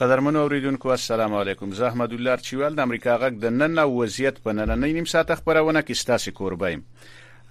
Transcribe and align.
قدرمن 0.00 0.36
اوریدونکو 0.36 0.88
السلام 0.90 1.32
علیکم 1.34 1.72
زه 1.78 1.86
احمد 1.86 2.12
الله 2.12 2.36
چویل 2.42 2.74
د 2.76 2.82
امریکا 2.86 3.16
غږ 3.22 3.40
د 3.40 3.50
نن 3.62 3.78
او 3.80 3.90
وضعیت 3.96 4.38
په 4.44 4.52
نننې 4.58 4.92
نیم 4.98 5.08
ساعت 5.12 5.32
خبرونه 5.40 5.82
کې 5.88 6.00
ستاسو 6.02 6.32
کوربایم 6.38 6.84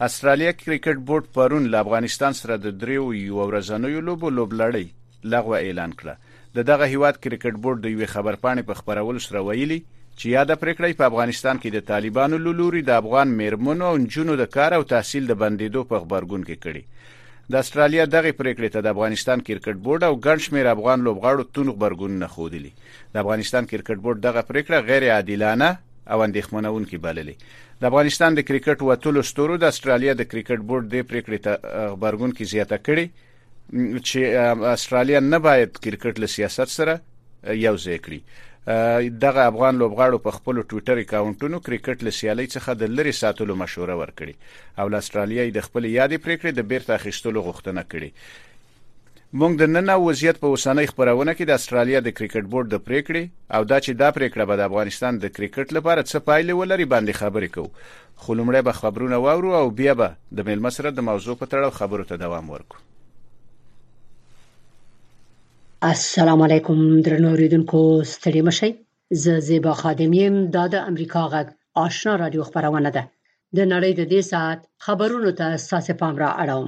استرالیا 0.08 0.54
کرکټ 0.62 1.04
بورډ 1.12 1.28
پرون 1.36 1.68
له 1.76 1.82
افغانستان 1.86 2.38
سره 2.40 2.58
د 2.64 2.74
دریو 2.86 3.04
یو 3.18 3.46
ورځنیو 3.50 4.02
لوبو 4.08 4.32
لوبلړۍ 4.38 5.30
لغوه 5.36 5.60
اعلان 5.68 5.94
کړه 6.02 6.58
د 6.58 6.68
دغه 6.72 6.90
هیواد 6.96 7.22
کرکټ 7.28 7.62
بورډ 7.68 7.86
د 7.86 7.96
یو 7.98 8.10
خبرپاڼې 8.16 8.70
په 8.72 8.82
خبرول 8.82 9.22
سره 9.28 9.46
ویلي 9.50 9.80
چې 9.84 10.36
یاده 10.38 10.60
پریکړې 10.64 11.00
په 11.04 11.12
افغانستان 11.12 11.62
کې 11.64 11.76
د 11.78 11.88
طالبانو 11.92 12.42
لوري 12.50 12.84
د 12.90 12.98
افغان 13.04 13.38
میرمنو 13.44 13.90
او 13.94 14.04
جنونو 14.18 14.42
د 14.44 14.52
کار 14.58 14.80
او 14.80 14.84
تحصیل 14.96 15.32
د 15.34 15.42
بندیدو 15.46 15.86
په 15.94 16.06
خبرګون 16.06 16.50
کې 16.50 16.68
کړي 16.68 16.86
د 17.52 17.56
استرالیا 17.66 18.04
دغه 18.14 18.32
پریکړې 18.40 18.68
ته 18.74 18.80
د 18.82 18.88
افغانستان 18.96 19.40
کرکټ 19.48 19.78
بورډ 19.86 20.02
او 20.08 20.14
ګڼ 20.26 20.38
شمېر 20.48 20.66
افغان 20.72 21.00
لوبغاړو 21.06 21.46
تون 21.58 21.70
خبرګون 21.76 22.20
نه 22.24 22.28
خودلی 22.34 22.72
د 23.14 23.16
افغانستان 23.24 23.64
کرکټ 23.72 24.00
بورډ 24.04 24.18
دغه 24.28 24.42
پریکړه 24.50 24.78
غیر 24.90 25.04
عادلانه 25.16 25.70
او 26.16 26.22
اندېښمنونکې 26.28 26.98
بللې 27.06 27.36
د 27.82 27.84
افغانستان 27.92 28.32
د 28.36 28.42
کرکټ 28.50 28.80
وټولو 28.90 29.26
ستورو 29.32 29.58
د 29.64 29.66
استرالیا 29.76 30.14
د 30.18 30.24
کرکټ 30.34 30.60
بورډ 30.70 30.86
د 30.94 30.96
پریکړې 31.10 31.40
ته 31.46 31.52
خبرګون 31.96 32.32
کې 32.38 32.50
زیاته 32.54 32.78
کړې 32.88 33.06
چې 34.08 34.70
استرالیا 34.76 35.20
نه 35.34 35.40
باید 35.48 35.72
کرکټ 35.88 36.14
له 36.24 36.28
سیاست 36.36 36.68
سره 36.78 36.94
یو 37.66 37.76
ځای 37.86 37.98
کړي 38.06 38.22
دغه 39.26 39.42
افغان 39.50 39.74
لوبغاړو 39.82 40.18
په 40.26 40.32
خپل 40.38 40.62
ټوئیټر 40.72 40.98
اکاونټونو 41.04 41.60
کرکټ 41.68 42.04
له 42.08 42.12
سیالۍ 42.18 42.46
څخه 42.56 42.74
د 42.82 42.92
لری 42.98 43.14
ساتلو 43.20 43.54
مشوره 43.62 43.96
ورکړي 44.02 44.34
او 44.82 44.86
لاسټرالیا 44.96 45.46
د 45.56 45.64
خپل 45.68 45.84
یادې 45.92 46.24
پریکړې 46.26 46.52
د 46.60 46.68
بیرته 46.74 46.98
اخیستلو 47.00 47.42
غوښتنه 47.48 47.84
کړې 47.94 48.10
مونږ 49.40 49.54
د 49.62 49.72
نن 49.76 49.90
وضعیت 50.04 50.38
په 50.44 50.48
اوسنۍ 50.58 50.86
خبرونه 50.92 51.36
کې 51.38 51.46
د 51.52 51.60
استرالیا 51.62 52.00
د 52.10 52.16
کرکټ 52.20 52.46
بورډ 52.54 52.68
د 52.76 52.84
پریکړې 52.88 53.24
او 53.58 53.62
دا 53.74 53.78
چې 53.86 53.92
دا 54.04 54.10
پریکړه 54.20 54.46
به 54.52 54.56
د 54.60 54.64
افغانستان 54.72 55.20
د 55.24 55.26
کرکټ 55.40 55.68
لپاره 55.80 56.08
څه 56.12 56.24
پایلې 56.30 56.60
ولري 56.62 56.88
باندې 56.94 57.20
خبرې 57.22 57.50
کوو 57.56 57.74
خو 58.26 58.38
لمړی 58.42 58.62
به 58.70 58.80
خبرونه 58.84 59.18
واورو 59.28 59.58
او 59.62 59.66
بیا 59.82 59.98
به 60.04 60.10
د 60.42 60.48
میلمه 60.52 60.72
سره 60.78 60.90
د 61.00 61.10
موضوع 61.12 61.36
په 61.42 61.46
تړاو 61.52 61.78
خبرو 61.82 62.08
ته 62.14 62.16
دوام 62.26 62.54
ورکړو 62.56 62.88
السلام 65.88 66.42
علیکم 66.42 66.80
درنو 67.02 67.28
اوریدونکو 67.30 67.80
ستړي 68.14 68.40
مشئ 68.48 68.70
زه 69.26 69.36
زیبا 69.50 69.74
خادم 69.82 70.14
یم 70.18 70.36
دا 70.56 70.64
د 70.74 70.82
امریکا 70.88 71.20
غږ 71.34 71.48
آشنا 71.86 72.16
رادیو 72.22 72.44
خبرونه 72.50 72.90
ده 72.98 73.04
د 73.60 73.70
نړۍ 73.74 73.92
د 74.00 74.10
دې 74.14 74.22
ساعت 74.32 74.60
خبرونو 74.88 75.30
ته 75.40 75.48
ساسې 75.70 75.94
پام 76.02 76.16
را 76.24 76.32
اړوم 76.46 76.68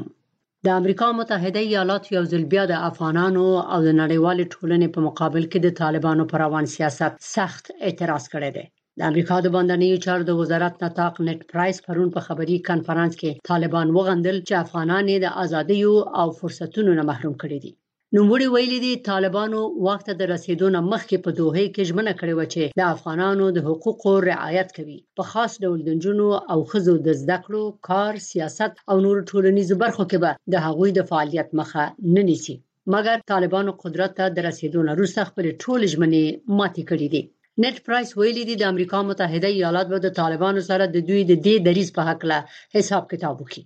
د 0.68 0.80
امریکا 0.84 1.08
متحده 1.20 1.62
ایالات 1.70 2.04
یو 2.16 2.22
ځل 2.36 2.44
بیا 2.54 2.64
د 2.72 2.86
افغانانو 2.92 3.48
او 3.74 3.80
د 3.88 3.98
نړیوال 4.02 4.38
ټولنې 4.54 4.88
په 4.94 5.00
مقابل 5.10 5.44
کې 5.52 5.60
د 5.68 5.76
طالبانو 5.82 6.24
پر 6.32 6.40
روان 6.46 6.66
سیاست 6.78 7.16
سخت 7.36 7.66
اعتراض 7.88 8.24
کړی 8.38 8.50
دی 8.60 8.66
د 9.02 9.10
امریکا 9.10 9.38
د 9.48 9.56
باندنیو 9.58 10.02
چارو 10.08 10.24
د 10.32 10.40
وزارت 10.42 10.76
نطاق 10.88 11.16
نت 11.30 11.40
پرایس 11.52 11.78
پرون 11.92 12.10
په 12.16 12.22
خبري 12.32 12.58
کانفرنس 12.72 13.14
کې 13.20 13.48
طالبان 13.54 13.88
وغندل 14.02 14.38
چې 14.48 14.54
افغانان 14.66 15.06
د 15.24 15.38
ازادۍ 15.46 15.82
او 16.24 16.28
فرصتونو 16.42 16.92
نه 17.04 17.10
محروم 17.14 17.36
کړي 17.44 17.60
دي 17.68 17.74
نوموړي 18.18 18.48
ویلي 18.56 18.80
دي 18.86 18.94
طالبانو 19.12 19.60
واک 19.86 20.02
ته 20.08 20.14
د 20.18 20.22
رسیدو 20.34 20.68
نه 20.76 20.80
مخکې 20.92 21.16
په 21.26 21.30
دوحې 21.40 21.68
کې 21.74 21.88
ژمنه 21.90 22.14
کړې 22.20 22.34
و 22.38 22.44
چې 22.54 22.62
د 22.80 22.82
افغانانو 22.96 23.46
د 23.56 23.58
حقوقو 23.68 24.12
رعایت 24.32 24.70
کوي 24.78 24.98
په 25.18 25.24
خاص 25.32 25.52
ډول 25.64 25.80
د 25.84 25.92
جنونو 26.04 26.28
او 26.52 26.60
خزو 26.70 26.96
د 27.08 27.10
زده 27.22 27.38
کړو 27.46 27.64
کار 27.90 28.14
سیاست 28.32 28.72
او 28.90 28.96
نور 29.06 29.18
ټولنیزو 29.30 29.76
برخو 29.84 30.04
کې 30.10 30.18
به 30.24 30.32
د 30.54 30.56
هغوی 30.66 30.90
د 30.96 31.02
فعالیت 31.10 31.50
مخه 31.60 31.84
نه 32.16 32.22
نیسي 32.30 32.56
مګر 32.94 33.18
طالبانو 33.34 33.72
قدرت 33.84 34.12
ته 34.20 34.26
د 34.36 34.38
رسیدو 34.50 34.80
نه 34.88 34.92
وروسته 34.96 35.22
خپل 35.30 35.46
ټول 35.64 35.80
ژمنې 35.94 36.24
ماتې 36.60 36.84
کړې 36.90 37.08
دي 37.14 37.22
نت 37.64 37.76
پرایس 37.88 38.10
ویلي 38.20 38.44
دي 38.50 38.56
د 38.60 38.64
امریکا 38.74 39.00
متحده 39.10 39.50
ایالات 39.58 39.88
به 39.94 40.00
د 40.06 40.10
طالبانو 40.22 40.62
سره 40.70 40.84
د 40.86 40.98
دوی 41.10 41.22
د 41.28 41.34
دې 41.46 41.56
دریز 41.68 41.90
په 41.98 42.02
حق 42.10 42.22
له 42.32 42.38
حساب 42.76 43.04
کتاب 43.14 43.36
وکړي 43.40 43.64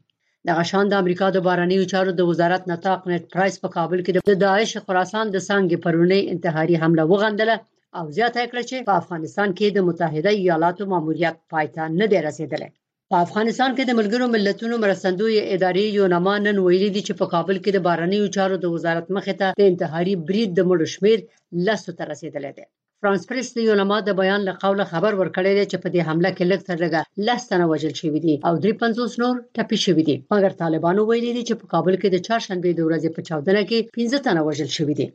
دغه 0.52 0.64
شان 0.72 0.86
د 0.90 0.94
امریکا 1.02 1.28
د 1.32 1.38
بارنیو 1.48 1.90
چارو 1.92 2.12
د 2.16 2.22
وزارت 2.32 2.64
نتاق 2.72 3.00
نت 3.12 3.24
پرایس 3.34 3.56
په 3.64 3.70
کابل 3.78 4.00
کې 4.06 4.12
د 4.32 4.44
داعش 4.44 4.72
خراسان 4.86 5.26
د 5.32 5.38
سانګې 5.48 5.78
پرونی 5.86 6.22
انتحاري 6.34 6.76
حمله 6.84 7.04
وغندله 7.14 7.56
او 8.00 8.06
زیاته 8.18 8.44
کړ 8.52 8.60
چې 8.70 8.78
په 8.90 8.94
افغانستان 9.02 9.50
کې 9.58 9.68
د 9.72 9.80
متحده 9.90 10.32
ایالاتو 10.44 10.84
ماموریت 10.94 11.38
پایته 11.54 11.84
نه 12.00 12.06
دی 12.12 12.20
رسیدلی 12.28 12.70
په 13.12 13.18
افغانستان 13.26 13.72
کې 13.76 13.84
د 13.88 13.94
ملګرو 14.00 14.26
ملتونو 14.36 14.76
مرستندوی 14.86 15.38
ادارې 15.56 15.84
یو 15.98 16.06
نمانن 16.16 16.58
ویلي 16.60 16.90
دي 16.96 17.02
چې 17.08 17.14
په 17.22 17.26
کابل 17.34 17.58
کې 17.64 17.72
د 17.76 17.86
بارنیو 17.90 18.32
چارو 18.38 18.62
د 18.64 18.78
وزارت 18.78 19.06
مخې 19.18 19.42
ته 19.42 19.60
د 19.64 19.72
انتحاري 19.74 20.16
برید 20.30 20.50
د 20.60 20.70
مړو 20.72 20.94
شمیر 20.96 21.20
لسو 21.68 21.92
ته 22.00 22.12
رسیدلی 22.14 22.52
دی 22.60 22.68
فرانس 23.06 23.26
پریس 23.32 23.50
د 23.56 23.64
یونما 23.66 23.98
د 24.04 24.12
بیان 24.20 24.42
له 24.48 24.54
قوله 24.64 24.86
خبر 24.92 25.12
ورکړی 25.22 25.52
دی 25.58 25.64
چې 25.72 25.78
په 25.84 25.90
دې 25.94 26.02
حمله 26.10 26.30
کې 26.36 26.50
لږ 26.52 26.62
تر 26.70 26.78
لږه 26.84 27.02
لس 27.28 27.42
تنه 27.52 27.66
وژل 27.72 27.94
شوي 28.02 28.20
دي 28.26 28.34
او 28.48 28.54
350 28.64 29.18
نور 29.24 29.36
ټپي 29.58 29.78
شوي 29.86 30.04
دي 30.08 30.16
مګر 30.34 30.56
طالبانو 30.62 31.02
ویلي 31.10 31.32
دي 31.38 31.44
چې 31.50 31.56
په 31.62 31.66
کابل 31.74 31.96
کې 32.02 32.10
د 32.14 32.18
چهارشنبه 32.28 32.72
د 32.80 32.88
ورځې 32.88 33.10
په 33.16 33.22
14 33.42 33.68
کې 33.70 33.98
15 33.98 34.24
تنه 34.28 34.42
وژل 34.48 34.72
شوي 34.78 34.96
دي 35.02 35.08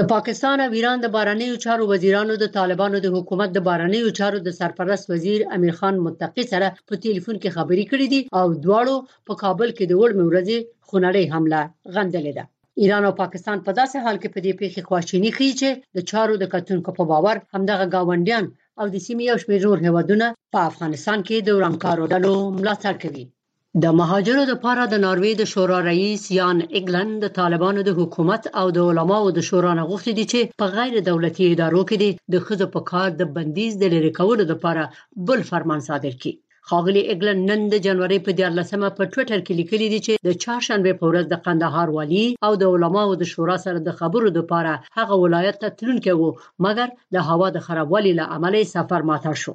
د 0.00 0.08
پاکستان 0.14 0.58
او 0.64 0.70
ایران 0.80 1.04
د 1.06 1.12
بارنیو 1.18 1.60
چارو 1.66 1.86
وزیرانو 1.92 2.38
د 2.42 2.52
طالبانو 2.58 3.02
د 3.04 3.14
حکومت 3.18 3.54
د 3.58 3.64
بارنیو 3.70 4.10
چارو 4.20 4.42
د 4.48 4.56
سرپرست 4.58 5.14
وزیر 5.14 5.46
امیر 5.58 5.78
خان 5.80 6.02
متقی 6.08 6.48
سره 6.52 6.72
په 6.88 7.02
ټلیفون 7.04 7.40
کې 7.42 7.54
خبري 7.60 7.86
کړې 7.92 8.06
دي 8.12 8.20
او 8.40 8.58
دواړو 8.66 9.24
په 9.30 9.40
کابل 9.46 9.76
کې 9.76 9.84
د 9.86 10.04
وړ 10.04 10.20
مورځي 10.22 10.58
خونړۍ 10.88 11.24
حمله 11.34 11.62
غندلې 11.98 12.32
ده 12.40 12.46
ایران 12.82 13.04
او 13.08 13.12
پاکستان 13.22 13.58
په 13.66 13.72
داسې 13.80 13.96
حال 14.04 14.16
کې 14.22 14.30
په 14.34 14.40
دې 14.44 14.52
پیښه 14.60 14.80
خواشینی 14.88 15.30
کوي 15.36 15.50
چې 15.60 15.68
د 15.96 16.04
چارو 16.10 16.34
د 16.40 16.44
کتونکو 16.54 16.90
په 16.98 17.04
باور 17.10 17.36
همدغه 17.54 17.84
گاونډیان 17.94 18.44
او 18.80 18.86
د 18.90 18.96
سیمې 19.06 19.24
یو 19.30 19.36
شمېر 19.42 19.60
نور 19.66 19.78
هیوادونه 19.86 20.26
په 20.54 20.58
افغانستان 20.70 21.18
کې 21.26 21.36
د 21.42 21.50
ورانکارو 21.58 22.10
ډلو 22.12 22.34
ملاتړ 22.58 22.94
کوي 23.04 23.24
د 23.84 23.86
مهاجرو 24.00 24.44
لپاره 24.52 24.82
د 24.88 24.94
ناروې 25.06 25.32
د 25.38 25.42
شورا 25.52 25.78
رئیس 25.90 26.22
یان 26.40 26.58
اګلند 26.78 27.12
د 27.20 27.26
طالبانو 27.40 27.80
د 27.86 27.90
حکومت 28.00 28.42
او 28.60 28.66
د 28.76 28.78
علماو 28.88 29.28
د 29.36 29.40
شورا 29.48 29.72
نه 29.78 29.84
غوښتي 29.90 30.12
دي 30.18 30.24
چې 30.32 30.40
په 30.60 30.64
غیر 30.76 30.94
دولتي 31.10 31.44
ادارو 31.52 31.82
کې 31.90 32.08
د 32.32 32.34
خځو 32.46 32.66
په 32.74 32.80
کار 32.90 33.08
د 33.16 33.22
بندیز 33.36 33.72
د 33.78 33.84
لری 33.94 34.12
کولو 34.18 34.42
لپاره 34.52 34.82
بل 35.28 35.40
فرمان 35.50 35.80
صادر 35.88 36.12
کړي 36.20 36.32
خاغلی 36.70 37.02
اګلن 37.12 37.38
نن 37.48 37.60
د 37.72 37.74
جنوري 37.86 38.18
په 38.26 38.30
14مه 38.40 38.88
په 38.98 39.02
ټوئیټر 39.12 39.40
کې 39.46 39.52
لیکلي 39.60 39.86
دي 39.92 40.00
چې 40.06 40.12
د 40.26 40.28
چهارشنبه 40.42 40.92
په 41.00 41.04
ورځ 41.10 41.24
د 41.28 41.34
قندهار 41.46 41.88
والی 41.96 42.26
او 42.46 42.52
د 42.60 42.64
علماو 42.72 43.12
د 43.20 43.24
شورا 43.32 43.56
سره 43.66 43.78
د 43.80 43.90
خبرو 44.00 44.28
لپاره 44.38 44.72
هغه 44.98 45.14
ولایت 45.24 45.56
ته 45.62 45.68
تلونکي 45.78 46.12
وو 46.16 46.28
مګر 46.64 46.88
د 47.14 47.16
هوا 47.28 47.48
د 47.52 47.58
خرابوالي 47.66 48.12
له 48.20 48.24
امله 48.36 48.60
سفر 48.76 49.00
ماته 49.10 49.32
شو 49.42 49.54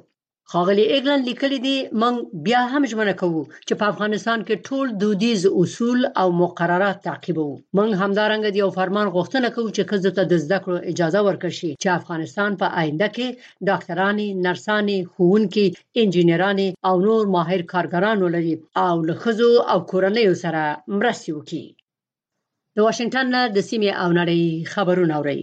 خاغلی 0.52 0.84
ایګلند 0.92 1.22
لیکلي 1.30 1.58
دي 1.66 1.76
موږ 2.00 2.16
بیا 2.46 2.60
هم 2.72 2.82
ژمنه 2.90 3.14
کوو 3.20 3.42
چې 3.68 3.72
په 3.80 3.84
افغانستان 3.92 4.38
کې 4.46 4.62
ټول 4.66 4.86
دودیز 5.02 5.40
اصول 5.60 6.00
او 6.20 6.28
مقررات 6.42 6.96
تعقیبو 7.08 7.46
موږ 7.76 7.88
همدارنګه 8.02 8.50
دی 8.54 8.60
او 8.64 8.70
فرمان 8.78 9.06
غوښتنه 9.16 9.48
کوو 9.56 9.74
چې 9.76 9.82
خزه 9.90 10.10
ته 10.18 10.22
د 10.26 10.34
زده 10.44 10.58
کړو 10.64 10.78
اجازه 10.92 11.20
ورکړي 11.26 11.52
شي 11.60 11.70
چې 11.82 11.88
افغانستان 12.00 12.50
په 12.60 12.66
آینده 12.82 13.08
کې 13.14 13.26
ډاکټرانی 13.68 14.28
نرسانی 14.46 14.98
ښوونکي 15.12 15.66
انجنیرانی 16.02 16.68
او 16.88 16.94
نور 17.06 17.22
ماهر 17.36 17.60
کارګران 17.72 18.18
ولري 18.24 18.54
او 18.86 18.94
له 19.08 19.14
خزو 19.22 19.52
او 19.72 19.78
کورنۍ 19.90 20.26
سره 20.44 20.62
مرسته 20.98 21.28
وکړي 21.36 21.64
د 22.74 22.78
واشنگټن 22.86 23.26
نه 23.34 23.40
د 23.56 23.58
سیمې 23.70 23.90
او 24.02 24.08
نړۍ 24.20 24.42
خبرونه 24.72 25.12
اوري 25.20 25.40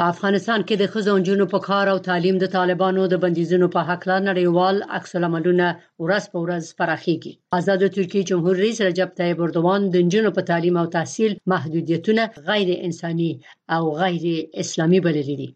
په 0.00 0.06
افغانستان 0.14 0.60
کې 0.66 0.74
د 0.78 0.84
ښځو 0.92 1.10
او 1.12 1.18
نجونو 1.22 1.46
په 1.54 1.58
کار 1.68 1.86
او 1.92 1.98
تعلیم 2.08 2.36
د 2.40 2.46
طالبانو 2.56 3.00
د 3.12 3.14
بندیزونو 3.22 3.66
په 3.74 3.80
هکله 3.90 4.16
نړیوال 4.28 4.76
عکس 4.98 5.10
العملونه 5.18 5.66
ورځ 6.04 6.24
په 6.32 6.38
ورځ 6.44 6.64
پراخیږي 6.78 7.32
آزاد 7.58 7.80
ترکیه 7.96 8.22
جمهور 8.30 8.54
رئیس 8.64 8.78
رجب 8.88 9.10
طیب 9.20 9.36
اردوان 9.44 9.80
د 9.94 9.96
نجونو 10.06 10.30
په 10.36 10.42
تعلیم 10.50 10.76
او 10.82 10.86
تحصیل 10.96 11.32
محدودیتونه 11.52 12.22
غیر 12.48 12.68
انساني 12.86 13.32
او 13.74 13.82
غیر 14.02 14.24
اسلامي 14.62 15.00
بللي 15.06 15.34
دي 15.40 15.48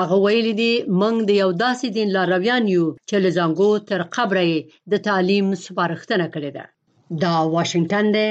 هغه 0.00 0.16
ویل 0.24 0.48
دي 0.62 0.72
موږ 1.00 1.16
د 1.28 1.30
یو 1.42 1.50
داسې 1.64 1.86
دین 1.96 2.08
لارویان 2.16 2.64
یو 2.76 2.84
چې 3.08 3.16
لزانګو 3.26 3.70
تر 3.90 4.00
قبره 4.16 4.46
د 4.92 5.06
تعلیم 5.08 5.46
سپارښتنه 5.64 6.26
کړې 6.34 6.50
ده 6.56 6.64
دا 7.22 7.34
واشنگټن 7.54 8.06
دی 8.16 8.28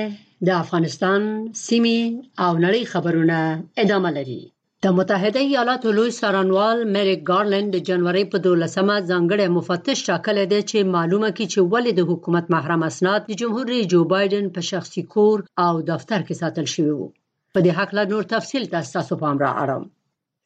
د 0.47 0.49
افغانستان 0.63 1.21
سیمي 1.67 1.99
او 2.45 2.51
نړۍ 2.65 2.83
خبرونه 2.93 3.37
ادامه 3.83 4.11
لري 4.19 4.41
د 4.85 4.91
متحده 4.97 5.41
ایالاتو 5.49 5.87
لوی 5.97 6.09
څارنوال 6.19 6.77
میریک 6.95 7.21
ګارلند 7.29 7.69
د 7.75 7.81
جنوري 7.87 8.19
په 8.33 8.37
12مه 8.47 8.95
ځانګړی 9.11 9.45
مفتش 9.57 9.97
ټاکلی 10.09 10.43
دی 10.51 10.59
چې 10.69 10.91
معلومه 10.95 11.29
کی 11.37 11.45
چې 11.53 11.61
ولې 11.71 11.91
د 11.99 12.07
حکومت 12.09 12.45
محرم 12.55 12.81
اسناد 12.89 13.21
د 13.31 13.39
جمهور 13.41 13.65
رئیس 13.73 13.87
جو 13.93 14.01
بایدن 14.13 14.51
په 14.57 14.61
شخصي 14.71 15.03
کور 15.15 15.37
او 15.65 15.73
دفتر 15.89 16.19
کې 16.27 16.41
ساتل 16.41 16.67
شوی 16.73 16.93
وو 16.97 17.07
په 17.53 17.59
دې 17.65 17.71
حق 17.79 17.95
لا 17.99 18.03
نور 18.13 18.29
تفصیل 18.35 18.67
تاسو 18.75 19.19
په 19.23 19.31
امر 19.31 19.45
اړم 19.49 19.83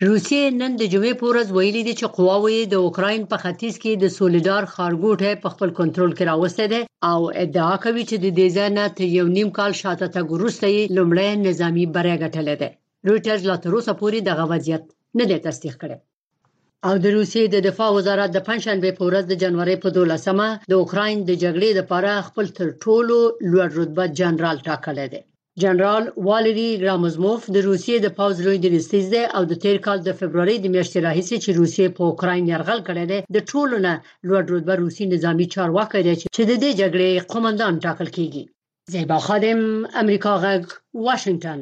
روسیې 0.07 0.55
نن 0.61 0.79
د 0.81 0.91
جمعې 0.93 1.19
په 1.23 1.27
ورځ 1.31 1.55
ویلي 1.57 1.83
دي 1.87 1.95
چې 1.99 2.15
قواوې 2.19 2.73
د 2.75 2.87
اوکرين 2.87 3.27
په 3.33 3.43
ختیځ 3.43 3.73
کې 3.83 4.03
د 4.03 4.13
سولیډار 4.19 4.63
خارګوټه 4.75 5.41
په 5.43 5.55
خپل 5.57 5.77
کنټرول 5.81 6.11
کې 6.13 6.29
راوستي 6.29 6.69
دي 6.75 6.81
او 7.11 7.19
ادعا 7.45 7.75
کوي 7.87 8.03
چې 8.09 8.15
د 8.17 8.39
دې 8.39 8.47
ځای 8.57 8.69
نه 8.77 9.09
یو 9.21 9.27
نیم 9.37 9.55
کال 9.59 9.71
شاته 9.83 10.11
تا 10.19 10.25
ګروسته 10.31 10.65
یې 10.75 10.95
لمړی 10.99 11.31
نظامی 11.49 11.85
بری 11.97 12.15
ګټلې 12.23 12.55
ده 12.63 12.71
رويټرز 13.09 13.41
لا 13.49 13.55
تر 13.63 13.71
اوسه 13.75 13.93
پورې 14.01 14.19
دغه 14.29 14.43
وضعیت 14.51 14.83
نه 15.19 15.25
دی 15.29 15.37
تصدیق 15.47 15.75
کړی 15.83 15.97
او 16.89 16.93
د 17.03 17.11
روسیې 17.17 17.45
د 17.53 17.57
دفاع 17.67 17.89
وزارت 17.97 18.29
د 18.33 18.39
پنځشنبه 18.49 18.89
په 18.99 19.03
ورځ 19.07 19.23
د 19.27 19.33
جنوري 19.43 19.75
په 19.83 19.89
12مه 19.95 20.49
د 20.71 20.73
اوکرين 20.81 21.17
د 21.25 21.31
جګړې 21.43 21.69
لپاره 21.79 22.11
خپل 22.29 22.45
تر 22.59 22.67
ټولو 22.85 23.17
لوړ 23.51 23.69
رتبه 23.79 24.03
جنرال 24.21 24.57
ټاکلی 24.69 25.05
دی 25.13 25.21
جنرال 25.63 26.03
والری 26.27 26.67
ګرامزموف 26.83 27.41
د 27.55 27.65
روسیې 27.69 27.97
د 28.03 28.07
پوز 28.19 28.35
لوی 28.45 28.57
درستیز 28.65 29.05
دی 29.13 29.23
او 29.39 29.41
د 29.51 29.59
تیر 29.63 29.77
کال 29.87 29.99
د 30.05 30.09
فبرवरी 30.19 30.55
د 30.61 30.65
میاشتې 30.75 30.99
راهیسې 31.07 31.35
چې 31.43 31.49
روسیې 31.59 31.87
په 31.95 32.01
اوکراین 32.11 32.45
یرغل 32.53 32.79
کړی 32.89 33.05
دی 33.11 33.19
د 33.35 33.37
ټولو 33.51 33.75
نه 33.87 33.93
لوړ 34.27 34.43
رتبه 34.53 34.73
روسي 34.83 35.03
نظامی 35.15 35.47
چارواکي 35.55 36.01
دی 36.07 36.15
چې 36.35 36.41
د 36.49 36.53
دې 36.63 36.71
جګړې 36.81 37.11
قومندان 37.33 37.73
ټاکل 37.87 38.09
کیږي 38.15 38.43
زیبا 38.95 39.17
خادم 39.27 39.61
امریکا 40.03 40.33
غږ 40.43 40.63
واشنگټن 41.07 41.61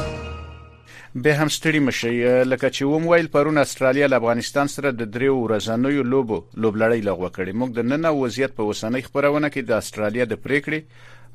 به 1.15 1.35
هم 1.43 1.49
ستړي 1.49 1.79
مشي 1.85 2.09
لکه 2.43 2.69
چې 2.71 2.81
ووم 2.83 3.07
ویل 3.07 3.27
پرون 3.31 3.57
استرالیا 3.57 4.07
له 4.07 4.17
افغانستان 4.21 4.67
سره 4.73 4.91
د 4.91 5.09
دریو 5.15 5.33
ورځنیو 5.39 6.03
لوبو 6.11 6.37
لوبلړۍ 6.61 7.01
لغوه 7.07 7.29
کړې 7.35 7.51
موږ 7.59 7.69
د 7.79 7.89
نن 7.91 8.05
وضعیت 8.19 8.53
په 8.59 8.63
وسنۍ 8.69 9.01
خبرونه 9.07 9.49
کې 9.49 9.61
د 9.63 9.73
استرالیا 9.83 10.25
د 10.33 10.39
پریکړې 10.45 10.81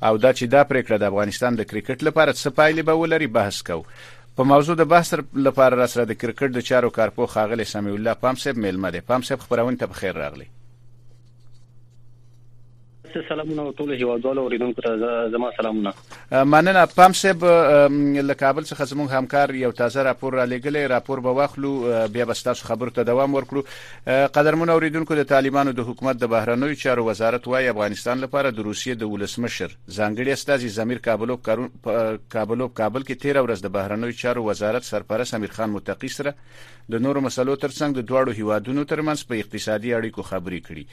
او 0.09 0.17
دا 0.23 0.31
چې 0.37 0.43
دا 0.53 0.61
پریکړه 0.71 0.97
د 0.97 1.03
افغانستان 1.11 1.55
د 1.59 1.69
کرکټ 1.73 1.99
لپاره 2.07 2.31
څه 2.41 2.49
پایلې 2.57 2.83
به 2.89 2.93
ولري 3.03 3.27
بحث 3.37 3.61
کوو 3.67 3.87
په 4.39 4.43
موضوع 4.53 4.75
د 4.81 4.89
بحث 4.95 5.13
لپاره 5.49 5.75
را 5.83 5.87
سره 5.93 6.03
د 6.05 6.13
کرکټ 6.25 6.49
د 6.57 6.67
چارو 6.71 6.93
کارپو 6.97 7.29
خاغلی 7.35 7.65
سمیع 7.75 7.93
الله 7.99 8.13
پامسب 8.25 8.57
میلمه 8.65 8.89
دی 8.97 9.01
پامسب 9.13 9.39
خبرونه 9.45 9.77
ته 9.77 9.85
بخیر 9.93 10.15
راغلی 10.25 10.47
تاسو 13.17 13.29
سلامونه 13.29 13.73
ټول 13.77 13.91
هیوادوالو 13.93 14.41
اوریدونکو 14.41 14.81
ته 14.81 14.97
زما 15.31 15.51
سلامونه 15.57 15.93
مننه 16.53 16.85
پام 16.85 17.13
سیب 17.13 17.45
له 17.45 18.33
کابل 18.33 18.63
څخه 18.65 18.83
زموږ 18.91 19.11
همکار 19.11 19.55
یو 19.55 19.71
تازه 19.71 20.03
راپور 20.03 20.33
را 20.33 20.45
لګلې 20.45 20.89
راپور 20.91 21.19
به 21.19 21.29
واخلو 21.29 21.71
بیا 22.07 22.25
به 22.25 22.33
تاسو 22.33 22.65
خبرو 22.67 22.89
ته 22.91 23.03
دوام 23.03 23.35
ورکړو 23.35 23.63
قدرمن 24.07 24.69
اوریدونکو 24.69 25.15
د 25.15 25.23
طالبانو 25.33 25.71
د 25.73 25.79
حکومت 25.79 26.15
د 26.15 26.25
بهرنوي 26.29 26.75
چارو 26.75 27.05
وزارت 27.05 27.47
وايي 27.47 27.69
افغانستان 27.69 28.17
لپاره 28.19 28.49
د 28.51 28.59
روسیې 28.69 28.93
د 28.97 29.03
ولسمشر 29.13 29.67
ځانګړي 29.67 30.27
استاذي 30.37 30.67
زمیر 30.77 30.97
کابلو 31.09 31.37
کابلو 32.29 32.67
کابل 32.67 33.01
کې 33.01 33.13
13 33.13 33.47
ورځ 33.47 33.61
د 33.61 33.67
بهرنوي 33.77 34.13
چارو 34.23 34.43
وزارت 34.49 34.83
سرپرست 34.91 35.33
امیر 35.39 35.49
خان 35.59 35.69
متقی 35.77 36.07
سره 36.17 36.33
د 36.91 36.99
نورو 37.07 37.21
مسلو 37.27 37.55
ترڅنګ 37.55 37.91
د 37.95 38.01
دواړو 38.09 38.35
هیوادونو 38.39 38.83
ترمنځ 38.93 39.25
په 39.31 39.35
اقتصادي 39.43 39.93
اړیکو 39.99 40.21
خبرې 40.21 40.61
کړي 40.61 40.85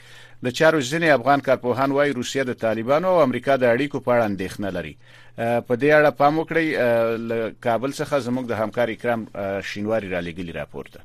د 0.45 0.49
چارو 0.59 0.79
ځینې 0.93 1.09
افغان 1.19 1.41
کارپوهان 1.49 1.91
وايي 1.93 2.13
روسیه 2.19 2.43
د 2.47 2.53
طالبانو 2.65 3.07
او 3.13 3.19
امریکا 3.27 3.53
د 3.59 3.65
اړیکو 3.75 3.99
په 4.05 4.11
اړه 4.15 4.29
اندېښنه 4.31 4.69
لري 4.77 4.95
په 5.69 5.73
دې 5.83 5.91
اړه 5.99 6.11
پام 6.21 6.35
وکړئ 6.39 6.67
کابل 7.67 7.91
څخه 8.01 8.15
زموږ 8.27 8.45
د 8.49 8.53
همکار 8.63 8.89
اکرام 8.95 9.21
شینواری 9.71 10.09
را 10.15 10.21
لګیلی 10.29 10.53
راپورته 10.61 10.99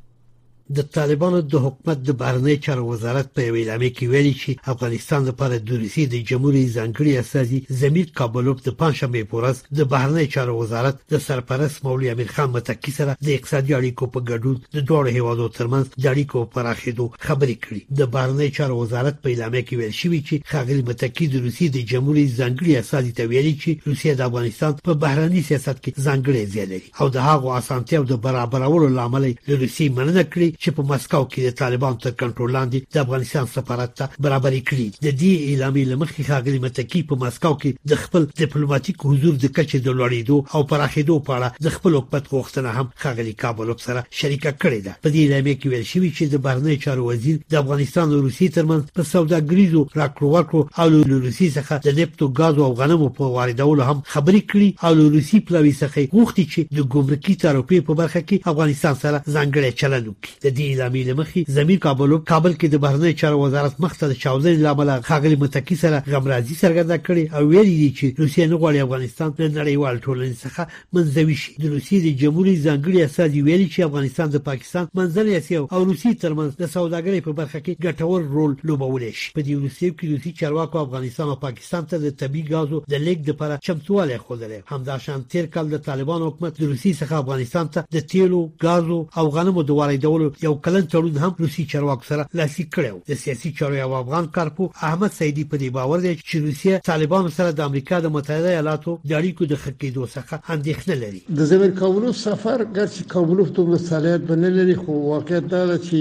د 0.77 0.79
طالبانو 0.95 1.37
د 1.51 1.55
حکومت 1.65 1.97
د 2.03 2.09
بهرنی 2.21 2.55
چارو 2.65 2.83
وزارت 2.93 3.27
په 3.35 3.41
اعلامیه 3.41 3.91
کې 3.97 4.07
ویلي 4.11 4.33
چې 4.41 4.57
افغانستان 4.73 5.21
لپاره 5.29 5.55
د 5.57 5.69
روسي 5.83 6.03
د 6.09 6.15
جمهوریت 6.31 6.67
ځانګړي 6.77 7.13
اساسي 7.23 7.59
زمیر 7.79 8.07
کابلوف 8.19 8.57
د 8.65 8.69
پنځمې 8.81 9.23
پورس 9.31 9.57
د 9.77 9.79
بهرنی 9.93 10.25
چارو 10.35 10.57
وزارت 10.59 10.99
د 11.13 11.21
سرپرست 11.27 11.81
مولوی 11.87 12.11
امیر 12.11 12.29
خان 12.35 12.49
متکی 12.57 12.93
سره 12.99 13.15
د 13.25 13.29
اقتصادي 13.37 13.73
اړیکو 13.79 14.09
په 14.13 14.19
ګډون 14.29 14.57
د 14.75 14.85
دوه 14.91 15.15
هیوادو 15.15 15.47
ترمنځ 15.55 15.85
د 16.01 16.03
اړیکو 16.13 16.49
پراخېدو 16.53 17.05
خبرې 17.25 17.57
کړې 17.65 17.81
د 17.99 18.11
بهرنی 18.17 18.49
چارو 18.59 18.79
وزارت 18.83 19.15
په 19.23 19.31
اعلامیه 19.33 19.63
کې 19.65 19.73
ویل 19.81 19.95
شوی 20.01 20.21
چې 20.27 20.41
خاغلی 20.53 20.83
متکی 20.91 21.29
د 21.33 21.43
روسي 21.47 21.71
د 21.71 21.79
جمهوریت 21.93 22.37
ځانګړي 22.41 22.71
اساسي 22.83 23.11
ته 23.17 23.23
ویلي 23.33 23.55
چې 23.63 23.91
روسي 23.91 24.15
د 24.15 24.23
افغانستان 24.29 24.77
په 24.85 24.93
بهرنی 25.07 25.41
سیاست 25.49 25.77
کې 25.81 25.89
ځانګړي 26.05 26.43
ځای 26.53 26.67
لري 26.73 26.89
او 27.01 27.07
د 27.17 27.27
هغو 27.31 27.55
اسانتیاو 27.59 28.07
د 28.11 28.15
برابرولو 28.29 28.93
لامل 29.01 29.25
له 29.47 29.61
روسي 29.65 29.89
مننه 29.99 30.23
کړې 30.23 30.57
چې 30.63 30.69
په 30.77 30.83
مسکو 30.91 31.19
کې 31.33 31.39
د 31.43 31.51
طالبانو 31.61 32.01
تر 32.03 32.11
کنټرول 32.21 32.49
لاندې 32.57 32.79
د 32.93 32.95
افغانستان 33.05 33.45
سفارت 33.55 33.91
ته 33.99 34.05
برابرې 34.25 34.61
کړې 34.69 34.87
د 35.05 35.09
دې 35.21 35.33
اعلامیې 35.49 35.85
لمخې 35.91 36.23
ښاغلي 36.29 36.59
متکی 36.65 37.01
په 37.09 37.15
مسکو 37.23 37.53
کې 37.61 37.69
د 37.91 37.93
خپل 38.03 38.21
ډیپلوماټیک 38.41 38.97
حضور 39.09 39.33
د 39.39 39.45
کچې 39.55 39.77
د 39.85 39.89
لوړېدو 39.99 40.37
او 40.53 40.61
پراخېدو 40.71 41.15
په 41.25 41.31
اړه 41.37 41.49
د 41.65 41.67
خپل 41.75 41.91
حکومت 41.99 42.25
غوښتنه 42.33 42.69
هم 42.77 42.87
ښاغلي 43.01 43.33
کابل 43.43 43.67
سره 43.87 44.01
شریکه 44.19 44.51
کړې 44.61 44.79
ده 44.87 44.93
په 45.03 45.07
دې 45.13 45.19
اعلامیې 45.23 45.55
کې 45.59 45.67
ویل 45.71 45.85
شوی 45.93 46.09
چې 46.17 46.23
د 46.33 46.43
بهرنی 46.45 46.75
چارو 46.83 47.07
وزیر 47.11 47.35
د 47.51 47.55
افغانستان 47.63 48.05
او 48.13 48.19
روسیې 48.27 48.47
ترمنځ 48.57 48.83
په 48.97 49.01
سوداګریزو 49.13 49.81
راکړو 49.99 50.27
ورکړو 50.35 50.61
او 50.81 50.85
له 50.93 51.21
روسیې 51.25 51.49
څخه 51.57 51.73
د 51.85 51.87
نفت 51.99 52.17
او 52.23 52.29
غاز 52.39 52.55
او 52.65 52.71
غنمو 52.81 53.09
په 53.19 53.23
واردولو 53.37 53.83
هم 53.89 53.97
خبرې 54.13 54.41
کړې 54.51 54.67
او 54.85 54.91
له 54.99 55.05
روسیې 55.15 55.39
پلاوي 55.47 55.73
څخه 55.83 55.97
غوښتي 56.17 56.43
چې 56.51 56.59
د 56.77 56.79
ګمرکي 56.93 57.33
تعرفې 57.43 57.79
په 57.87 57.91
برخه 58.01 58.19
کې 58.27 58.37
افغانستان 58.51 58.95
سره 59.03 59.17
ځانګړی 59.35 59.71
چلند 59.81 60.07
وکړي 60.11 60.35
د 60.43 60.47
د 60.49 60.55
دې 60.57 60.65
اعلامیې 60.71 61.03
لمخې 61.09 61.41
زمير 61.57 61.79
کابل 61.85 62.11
کابل 62.31 62.53
کې 62.59 62.67
د 62.73 62.77
بهرنی 62.83 63.13
چارو 63.21 63.39
وزارت 63.41 63.75
مخته 63.83 64.05
د 64.09 64.13
چاوزې 64.23 64.53
لامل 64.65 64.89
خاغلی 65.09 65.35
متکی 65.43 65.75
سره 65.83 65.97
غمرازي 66.13 66.55
څرګنده 66.63 66.95
کړې 67.07 67.23
او 67.37 67.43
ویلي 67.51 67.75
دي 67.81 67.89
چې 67.97 68.05
روسیه 68.21 68.45
نه 68.51 68.55
غواړي 68.61 68.79
افغانستان 68.85 69.27
له 69.39 69.47
نړیوال 69.59 69.95
ټولنې 70.05 70.35
څخه 70.43 70.61
منځوي 70.95 71.35
شي 71.43 71.51
د 71.63 71.65
روسیې 71.75 71.97
د 72.03 72.07
جمهوریت 72.21 72.59
ځانګړي 72.67 72.97
استاد 73.07 73.31
ویلي 73.47 73.67
چې 73.73 73.79
افغانستان 73.89 74.27
د 74.31 74.37
پاکستان 74.49 74.83
منځلې 74.97 75.31
اسیا 75.41 75.59
او 75.75 75.79
روسیې 75.89 76.13
ترمنځ 76.23 76.51
د 76.55 76.63
سوداګرۍ 76.75 77.19
په 77.27 77.31
برخه 77.39 77.59
کې 77.59 77.73
ګټور 77.85 78.21
رول 78.37 78.51
لوبولی 78.67 79.11
شي 79.21 79.27
په 79.37 79.41
دې 79.47 79.53
روسیې 79.63 79.89
کې 79.97 80.05
روسي 80.13 80.31
چارواکو 80.39 80.83
افغانستان 80.85 81.27
او 81.33 81.37
پاکستان 81.45 81.83
ته 81.91 81.95
د 82.05 82.17
طبي 82.23 82.43
غازو 82.51 82.81
د 82.93 83.03
لیک 83.07 83.19
لپاره 83.29 83.59
چمتواله 83.69 84.17
خوله 84.17 84.63
همداشان 84.73 85.27
تیر 85.33 85.45
کال 85.57 85.71
د 85.75 85.83
طالبان 85.89 86.21
حکومت 86.27 86.59
د 86.61 86.67
روسي 86.73 86.93
څخه 86.93 87.23
افغانستان 87.23 87.71
ته 87.77 87.87
د 87.97 88.05
تیلو 88.13 88.41
غازو 88.63 88.99
او 89.19 89.29
غنمو 89.37 89.63
د 89.67 89.81
واردولو 89.81 90.29
یو 90.45 90.55
کلن 90.63 90.85
تړون 90.91 91.17
هم 91.17 91.35
روسي 91.39 91.65
چارواکو 91.71 92.05
سره 92.09 92.25
لاسلیک 92.39 92.69
کړو 92.75 92.99
د 93.11 93.17
سیاسي 93.23 93.49
چارو 93.61 93.75
یو 93.77 93.93
افغان 94.01 94.27
کارپو 94.37 94.67
احمد 94.89 95.11
سیدی 95.19 95.43
په 95.53 95.57
دې 95.63 95.69
باور 95.77 95.99
دی 96.05 96.13
چې 96.29 96.35
روسیه 96.45 96.77
طالبان 96.89 97.25
سره 97.37 97.49
د 97.57 97.65
امریکا 97.71 97.97
د 98.05 98.13
متحده 98.17 98.49
ایالاتو 98.53 98.93
د 99.09 99.17
اړیکو 99.19 99.49
د 99.51 99.59
خکېدو 99.63 100.03
څخه 100.15 100.35
اندېښنه 100.53 100.95
لري 101.03 101.21
د 101.39 101.49
زمیر 101.51 101.71
کابلوف 101.81 102.17
سفر 102.27 102.57
ګرځي 102.75 103.03
کابلوف 103.15 103.47
دومره 103.57 103.79
صلاحیت 103.89 104.23
بنلري 104.29 104.75
خو 104.85 104.91
واقعیت 105.11 105.45
دا 105.55 105.65
چې 105.87 105.99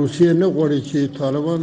روسیه 0.00 0.32
نه 0.42 0.46
غواړي 0.54 0.80
چې 0.88 1.00
طالبان 1.22 1.60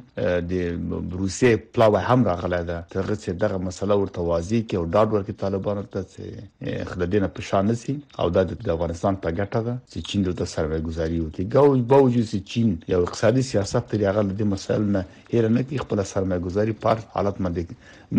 د 0.54 1.10
روسیې 1.22 1.52
پلاوه 1.74 2.00
هم 2.10 2.20
راغله 2.30 2.60
ده 2.70 2.78
ترغه 2.94 3.16
چې 3.24 3.30
دغه 3.44 3.58
مسله 3.68 3.94
ورته 4.02 4.20
واضح 4.30 4.60
کې 4.68 4.76
او 4.80 4.86
ډاډ 4.94 5.08
ورکړي 5.12 5.36
طالبانو 5.44 5.84
ته 5.94 6.00
چې 6.14 6.24
خلدینه 6.92 7.28
پشان 7.38 7.64
نسی 7.72 7.94
او 8.22 8.28
د 8.66 8.70
افغانستان 8.76 9.14
په 9.24 9.30
ګټه 9.40 9.60
ده 9.68 9.74
چې 9.92 9.98
چین 10.08 10.20
دلته 10.28 10.44
سرمایه‌ګذاري 10.56 11.18
وکړي 11.22 11.44
ګاو 11.54 11.70
باوجود 11.92 12.26
چې 12.32 12.38
چین 12.52 12.68
یو 12.94 13.00
اقتصادي 13.06 13.44
سیاست 13.52 13.84
لري 13.92 14.06
هغه 14.12 14.22
د 14.40 14.42
مسله 14.54 14.86
نه 14.96 15.02
هیر 15.34 15.46
نه 15.56 15.62
کې 15.68 15.84
خپل 15.84 15.98
سرمایه‌ګذاري 16.14 16.74
په 16.84 16.90
حالت 17.16 17.36
باندې 17.44 17.62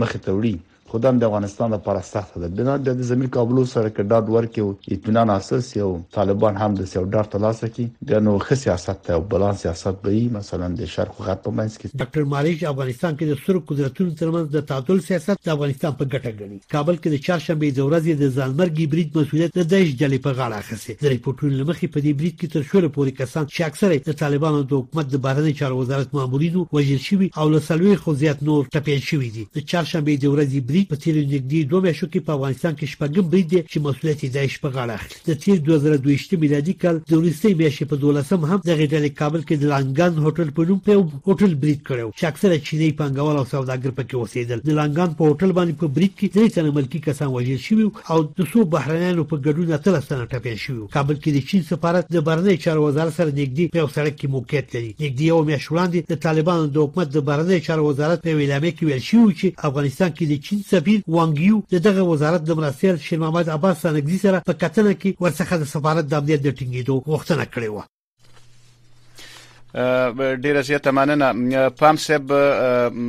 مخ 0.01 0.11
ته 0.25 0.31
وړي 0.39 0.55
خدام 0.95 1.17
د 1.23 1.25
افغانستان 1.27 1.73
لپاره 1.75 2.03
سخت 2.07 2.35
ده 2.41 2.49
بنا 2.59 2.75
د 2.89 3.01
زمير 3.07 3.29
کابل 3.37 3.57
سره 3.69 3.91
کې 3.93 4.11
ډاډ 4.11 4.29
ورکړي 4.33 4.91
اطمینان 4.97 5.31
اساس 5.37 5.71
یو 5.77 5.87
طالبان 6.17 6.59
هم 6.63 6.69
د 6.81 6.87
سیو 6.91 7.01
ډار 7.15 7.31
ترلاسه 7.33 7.71
کړي 7.71 8.11
د 8.11 8.21
نو 8.27 8.35
خ 8.45 8.59
سیاست 8.61 9.11
او 9.15 9.19
بلان 9.33 9.59
سیاست 9.63 9.99
به 10.05 10.21
مثلا 10.35 10.69
د 10.81 10.91
شرق 10.93 11.17
غرب 11.29 11.41
په 11.47 11.53
منځ 11.61 11.79
کې 11.81 12.03
ډاکټر 12.03 12.29
مالک 12.35 12.63
افغانستان 12.73 13.17
کې 13.17 13.33
د 13.33 13.41
سر 13.49 13.59
قدرتونو 13.71 14.15
ترمنځ 14.21 14.53
د 14.59 14.65
تعادل 14.69 15.03
سیاست 15.09 15.43
د 15.49 15.53
افغانستان 15.57 15.97
په 16.03 16.09
ګټه 16.13 16.45
ګڼي 16.45 16.61
کابل 16.77 17.01
کې 17.03 17.15
د 17.17 17.27
چهارشنبه 17.27 17.75
د 17.81 17.89
ورځې 17.91 18.23
د 18.23 18.39
ځانمرګي 18.39 18.87
بریډ 18.95 19.19
مسولیت 19.21 19.59
د 19.61 19.69
دایښ 19.73 20.01
جلې 20.05 20.25
په 20.29 20.39
غاړه 20.39 20.63
اخیسته 20.65 21.09
د 21.09 21.15
ریپورتونو 21.17 21.53
لمخې 21.63 21.95
په 21.97 22.05
دې 22.07 22.23
بریډ 22.23 22.37
کې 22.37 22.55
تر 22.55 22.71
شوره 22.71 22.93
پورې 23.01 23.19
کسان 23.25 23.51
چې 23.51 23.73
اکثره 23.73 24.13
د 24.13 24.21
طالبانو 24.23 24.63
د 24.71 24.81
حکومت 24.85 25.13
د 25.17 25.25
بهرنی 25.27 25.59
چارو 25.65 25.83
وزارت 25.83 26.17
مامورینو 26.21 26.65
وژل 26.81 27.05
شوی 27.11 27.33
او 27.45 27.51
له 27.57 27.67
سلوي 27.73 28.01
خو 28.07 28.17
زیات 28.25 28.49
نور 28.53 28.73
ټپل 28.81 29.05
شوی 29.11 29.35
دي 29.41 29.47
د 29.59 29.69
چهارشنبه 29.69 30.23
د 30.23 30.39
ورځې 30.39 30.71
بری 30.73 30.83
په 30.91 30.97
تیر 31.05 31.17
نږدې 31.33 31.61
دوه 31.71 31.81
میاشتو 31.85 32.07
کې 32.13 32.21
په 32.27 32.31
افغانستان 32.39 32.73
کې 32.79 32.91
شپږم 32.95 33.25
بریده 33.33 33.61
چې 33.71 33.79
مسولیت 33.87 34.19
یې 34.25 34.29
د 34.35 34.39
شپږاړه 34.55 34.93
اخلي 34.99 35.19
د 35.29 35.31
تیر 35.45 35.57
2022 35.69 36.39
میلادي 36.45 36.75
کال 36.83 36.97
د 37.11 37.13
ورستۍ 37.21 37.53
میاشتې 37.61 37.85
په 37.93 37.97
12م 38.05 38.41
هم 38.53 38.61
د 38.69 38.71
غټل 38.81 39.05
کابل 39.21 39.41
کې 39.49 39.55
د 39.59 39.65
لانګان 39.75 40.13
هوټل 40.27 40.49
په 40.59 40.63
نوم 40.71 40.81
په 40.87 40.93
هوټل 41.31 41.53
برید 41.65 41.81
کړو 41.89 42.09
چې 42.19 42.25
اکثره 42.31 42.61
چینی 42.69 42.91
پانګوال 43.01 43.37
او 43.43 43.47
سوداګر 43.55 43.91
پکې 43.99 44.15
اوسېدل 44.21 44.59
د 44.69 44.71
لانګان 44.81 45.11
په 45.19 45.23
هوټل 45.31 45.51
باندې 45.59 45.75
په 45.83 45.87
برید 45.99 46.15
کې 46.19 46.27
درې 46.35 46.49
تنه 46.59 46.71
ملکی 46.79 47.01
کسان 47.09 47.29
وژل 47.37 47.61
شوي 47.69 47.87
او 48.15 48.19
د 48.39 48.41
څو 48.53 48.61
بهرنیانو 48.77 49.29
په 49.31 49.37
ګډون 49.47 49.69
اتل 49.79 49.95
سنه 50.09 50.25
ټپې 50.33 50.55
شوي 50.67 50.87
کابل 50.99 51.17
کې 51.23 51.31
د 51.37 51.39
چین 51.51 51.63
سفارت 51.73 52.05
د 52.15 52.19
برنې 52.31 52.63
چارو 52.67 52.87
وزارت 52.89 53.15
سره 53.21 53.31
نږدې 53.41 53.65
په 53.75 53.87
سړک 53.97 54.15
کې 54.21 54.33
موقعیت 54.37 54.67
لري 54.77 54.91
نږدې 55.03 55.25
یو 55.33 55.43
میاشت 55.51 55.69
وړاندې 55.71 55.99
د 56.13 56.15
طالبانو 56.29 56.65
د 56.69 56.77
حکومت 56.87 57.09
د 57.13 57.19
برنې 57.31 57.67
چارو 57.69 57.89
وزارت 57.91 58.19
په 58.29 58.37
ویلامه 58.43 58.71
کې 58.77 58.87
ویل 58.91 59.05
شوی 59.11 59.33
چې 59.41 59.47
افغانستان 59.71 60.11
کې 60.17 60.25
د 60.33 60.35
چین 60.49 60.61
سفیر 60.75 61.01
وانګیو 61.15 61.57
د 61.73 61.75
دغه 61.87 62.03
وزارت 62.13 62.43
د 62.45 62.51
مرستیال 62.59 62.97
شیر 63.07 63.19
محمد 63.23 63.47
عباس 63.57 63.77
سانګزی 63.85 64.19
سره 64.25 64.39
په 64.49 64.53
کتنه 64.63 64.93
کې 65.01 65.11
ورڅخه 65.23 65.55
د 65.59 65.65
سفارت 65.75 66.05
د 66.09 66.13
امنیت 66.21 66.41
د 66.43 66.49
ټینګېدو 66.59 66.95
غوښتنه 67.13 67.45
کړې 67.55 67.71
و 67.73 67.77
ډیره 69.75 70.61
زیاته 70.63 70.91
مننه 70.91 71.69
پام 71.71 71.97
سب 71.97 72.27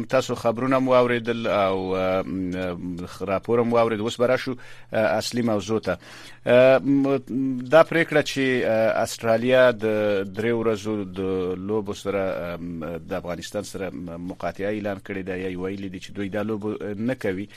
تاسو 0.09 0.35
خبرونه 0.35 0.77
مو 0.79 0.93
اوریدل 0.93 1.47
او 1.47 1.95
راپور 3.21 3.63
مو 3.63 3.77
اورید 3.77 3.99
اوس 3.99 4.17
براشو 4.17 4.55
اصلي 4.93 5.41
موضوع 5.41 5.79
ته 5.79 5.97
دا 7.71 7.83
پریکړه 7.83 8.21
چې 8.23 8.65
استرالیا 8.97 9.71
د 9.71 10.23
درې 10.37 10.51
ورځو 10.51 11.05
د 11.13 11.21
لوب 11.57 11.93
سره 11.95 12.57
د 13.09 13.13
افغانستان 13.13 13.63
سره 13.63 13.89
مقاطعه 14.17 14.71
اعلان 14.73 14.97
کړې 14.97 15.21
ده 15.29 15.35
یا 15.35 15.57
ویلي 15.59 15.89
دي 15.89 15.99
چې 15.99 16.11
دوی 16.11 16.29
دا 16.29 16.41
لوب 16.43 16.83
نه 16.95 17.13
کوي 17.13 17.47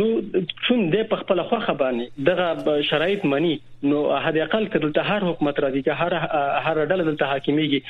نو 0.00 0.08
چون 0.66 0.80
د 0.94 1.04
خپل 1.20 1.38
خو 1.52 1.58
خبرني 1.68 2.02
دغه 2.26 2.74
شرایط 2.88 3.22
مني 3.32 3.52
نو 3.90 4.00
هدا 4.24 4.42
اقل 4.44 4.66
کله 4.74 4.90
ته 4.98 5.08
هر 5.12 5.24
حکومت 5.28 5.60
راځي 5.64 5.80
چې 5.86 5.96
هر 6.00 6.12
هر 6.66 6.76
ډله 6.80 7.04
دلته 7.06 7.30
حاکمیږي 7.30 7.80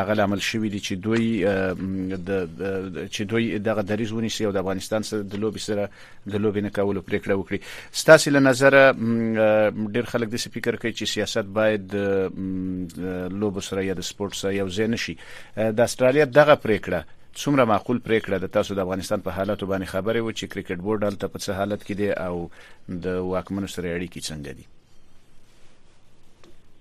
هغه 0.00 0.22
عمل 0.26 0.40
شوی 0.48 0.68
دي 0.74 0.80
چې 0.80 0.94
دوی 1.06 1.44
د 2.28 2.60
چې 3.14 3.22
دوی 3.32 3.58
دغه 3.70 3.82
دریز 3.92 4.12
ونیسي 4.12 4.46
او 4.46 4.52
د 4.52 4.56
افغانستان 4.64 5.02
سره 5.02 5.22
د 5.22 5.36
لوبي 5.44 5.60
سره 5.68 5.88
د 6.26 6.36
لوبي 6.44 6.60
نه 6.60 6.70
کولو 6.80 7.06
پریکړه 7.10 7.34
وکړي 7.40 7.58
ستاسو 8.02 8.30
له 8.36 8.40
نظر 8.50 8.72
ډیر 9.96 10.12
خلک 10.14 10.28
د 10.36 10.44
سپیکر 10.48 10.76
کوي 10.84 10.92
چې 10.92 11.04
سیاست 11.14 11.54
باید 11.60 11.98
لوب 13.40 13.60
سره 13.70 13.84
یا 13.88 13.94
د 13.94 14.02
سپورت 14.10 14.40
سره 14.42 14.58
یو 14.60 14.68
ځای 14.70 14.88
نشي 14.96 15.14
د 15.76 15.80
استرالیا 15.84 16.24
دغه 16.24 16.56
پریکړه 16.64 17.17
څومره 17.42 17.62
معقول 17.72 17.98
پریکړه 18.06 18.36
د 18.40 18.46
تاسو 18.56 18.70
د 18.74 18.78
افغانستان 18.86 19.20
په 19.26 19.30
حالاتو 19.36 19.64
باندې 19.70 19.92
خبرې 19.94 20.20
و 20.22 20.36
چې 20.38 20.50
کرکټ 20.52 20.78
بورډ 20.86 21.00
هلته 21.08 21.26
په 21.34 21.38
څه 21.44 21.50
حالت 21.58 21.80
کې 21.86 21.94
دی 22.00 22.08
او 22.26 22.34
د 23.04 23.06
واکمنو 23.32 23.68
سره 23.74 23.94
اړیکې 23.96 24.20
څنګه 24.28 24.50
دي 24.58 24.66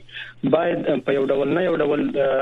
باید 0.56 0.88
په 1.10 1.14
یو 1.18 1.26
ډول 1.32 1.52
نه 1.58 1.64
یو 1.66 1.76
ډول 1.82 2.02